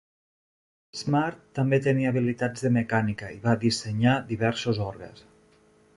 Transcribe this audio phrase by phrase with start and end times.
[1.01, 5.27] Smart també tenia habilitats de mecànica, i va dissenyar diversos orgues.